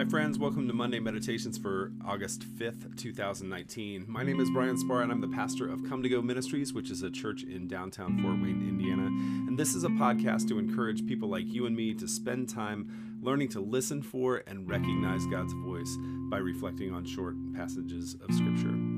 [0.00, 0.38] Hi, friends.
[0.38, 4.06] Welcome to Monday Meditations for August 5th, 2019.
[4.08, 6.90] My name is Brian Spar, and I'm the pastor of Come to Go Ministries, which
[6.90, 9.08] is a church in downtown Fort Wayne, Indiana.
[9.08, 13.18] And this is a podcast to encourage people like you and me to spend time
[13.20, 15.94] learning to listen for and recognize God's voice
[16.30, 18.89] by reflecting on short passages of Scripture.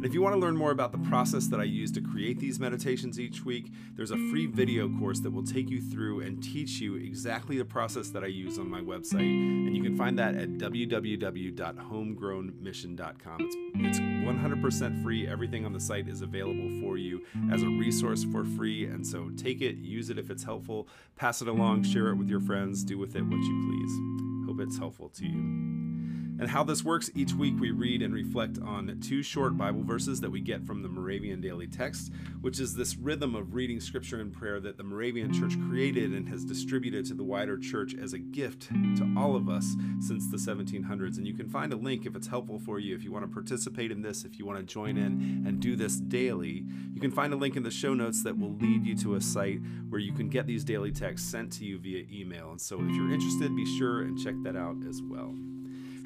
[0.00, 2.38] And if you want to learn more about the process that I use to create
[2.38, 6.42] these meditations each week, there's a free video course that will take you through and
[6.42, 9.20] teach you exactly the process that I use on my website.
[9.20, 13.36] And you can find that at www.homegrownmission.com.
[13.40, 15.28] It's, it's 100% free.
[15.28, 18.86] Everything on the site is available for you as a resource for free.
[18.86, 22.30] And so take it, use it if it's helpful, pass it along, share it with
[22.30, 23.92] your friends, do with it what you please.
[24.48, 25.89] Hope it's helpful to you.
[26.40, 30.22] And how this works each week, we read and reflect on two short Bible verses
[30.22, 34.22] that we get from the Moravian Daily Text, which is this rhythm of reading scripture
[34.22, 38.14] and prayer that the Moravian Church created and has distributed to the wider church as
[38.14, 41.18] a gift to all of us since the 1700s.
[41.18, 43.30] And you can find a link if it's helpful for you, if you want to
[43.30, 46.64] participate in this, if you want to join in and do this daily.
[46.94, 49.20] You can find a link in the show notes that will lead you to a
[49.20, 52.50] site where you can get these daily texts sent to you via email.
[52.50, 55.34] And so if you're interested, be sure and check that out as well.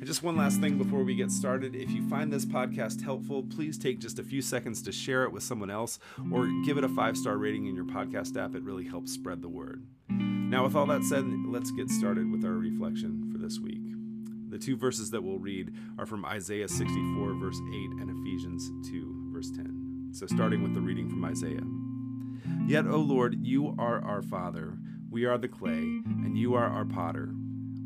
[0.04, 3.42] And just one last thing before we get started if you find this podcast helpful,
[3.42, 5.98] please take just a few seconds to share it with someone else
[6.30, 8.54] or give it a five star rating in your podcast app.
[8.54, 9.86] It really helps spread the word.
[10.10, 13.80] Now, with all that said, let's get started with our reflection for this week.
[14.50, 19.30] The two verses that we'll read are from Isaiah 64, verse 8, and Ephesians 2,
[19.32, 20.10] verse 10.
[20.12, 21.64] So, starting with the reading from Isaiah.
[22.66, 24.76] Yet, O Lord, you are our Father,
[25.08, 27.30] we are the clay, and you are our potter.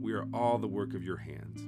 [0.00, 1.67] We are all the work of your hands.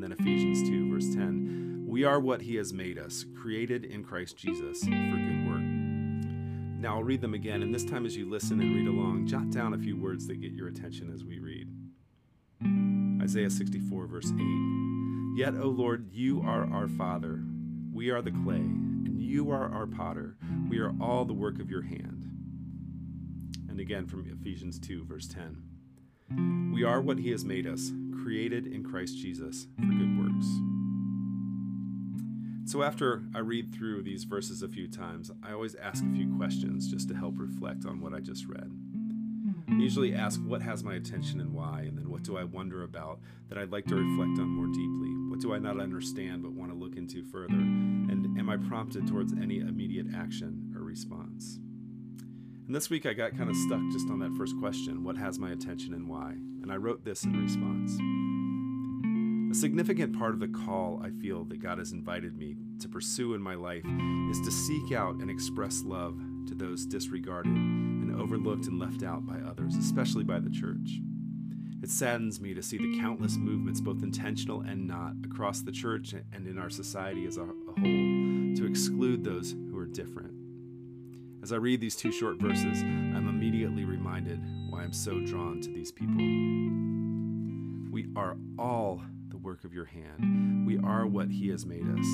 [0.00, 4.02] And then Ephesians 2, verse 10 We are what he has made us, created in
[4.02, 5.60] Christ Jesus for good work.
[5.60, 9.50] Now I'll read them again, and this time as you listen and read along, jot
[9.50, 11.68] down a few words that get your attention as we read.
[13.22, 17.42] Isaiah 64, verse 8 Yet, O Lord, you are our Father,
[17.92, 20.38] we are the clay, and you are our potter.
[20.70, 22.24] We are all the work of your hand.
[23.68, 28.66] And again from Ephesians 2, verse 10 We are what he has made us created
[28.66, 30.46] in Christ Jesus for good works.
[32.70, 36.36] So, after I read through these verses a few times, I always ask a few
[36.36, 38.70] questions just to help reflect on what I just read.
[39.68, 42.82] I usually ask what has my attention and why, and then what do I wonder
[42.84, 45.10] about that I'd like to reflect on more deeply?
[45.30, 47.54] What do I not understand but want to look into further?
[47.54, 51.58] And am I prompted towards any immediate action or response?
[52.70, 55.40] And this week I got kind of stuck just on that first question what has
[55.40, 56.36] my attention and why?
[56.62, 57.98] And I wrote this in response.
[59.50, 63.34] A significant part of the call I feel that God has invited me to pursue
[63.34, 63.84] in my life
[64.30, 66.16] is to seek out and express love
[66.46, 71.00] to those disregarded and overlooked and left out by others, especially by the church.
[71.82, 76.12] It saddens me to see the countless movements, both intentional and not, across the church
[76.12, 80.34] and in our society as a, whole, to exclude those who are different.
[81.42, 85.70] As I read these two short verses, I'm immediately reminded why I'm so drawn to
[85.70, 86.18] these people.
[87.90, 90.66] We are all the work of your hand.
[90.66, 92.06] We are what He has made us,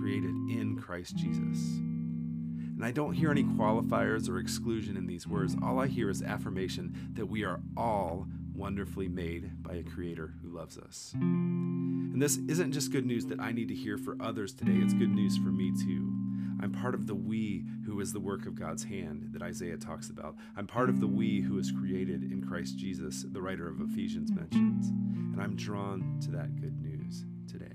[0.00, 1.58] created in Christ Jesus.
[1.78, 5.54] And I don't hear any qualifiers or exclusion in these words.
[5.62, 10.48] All I hear is affirmation that we are all wonderfully made by a creator who
[10.48, 11.12] loves us.
[11.14, 14.92] And this isn't just good news that I need to hear for others today, it's
[14.92, 16.25] good news for me too.
[16.60, 20.08] I'm part of the we who is the work of God's hand that Isaiah talks
[20.08, 20.36] about.
[20.56, 24.32] I'm part of the we who is created in Christ Jesus, the writer of Ephesians
[24.32, 24.88] mentions.
[24.88, 27.66] And I'm drawn to that good news today.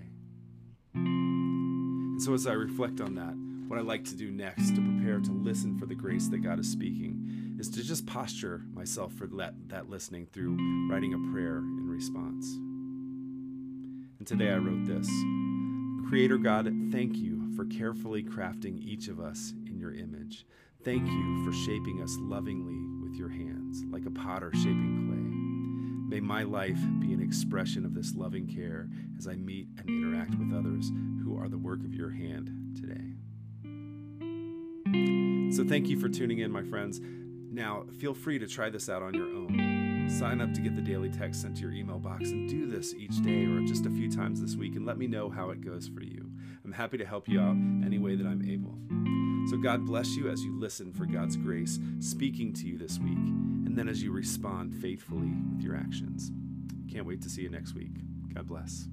[0.96, 3.36] And so as I reflect on that,
[3.69, 6.59] what I like to do next to prepare to listen for the grace that God
[6.59, 10.58] is speaking is to just posture myself for that, that listening through
[10.90, 12.46] writing a prayer in response.
[14.18, 15.08] And today I wrote this
[16.09, 20.45] Creator God, thank you for carefully crafting each of us in your image.
[20.84, 26.18] Thank you for shaping us lovingly with your hands, like a potter shaping clay.
[26.18, 30.31] May my life be an expression of this loving care as I meet and interact
[30.36, 30.92] with others
[31.24, 33.13] who are the work of your hand today.
[35.56, 37.00] So, thank you for tuning in, my friends.
[37.01, 40.07] Now, feel free to try this out on your own.
[40.09, 42.94] Sign up to get the daily text sent to your email box and do this
[42.94, 45.62] each day or just a few times this week and let me know how it
[45.62, 46.31] goes for you.
[46.63, 47.56] I'm happy to help you out
[47.86, 48.78] any way that I'm able.
[49.50, 53.18] So, God bless you as you listen for God's grace speaking to you this week,
[53.18, 56.31] and then as you respond faithfully with your actions.
[56.92, 57.92] Can't wait to see you next week.
[58.34, 58.88] God bless.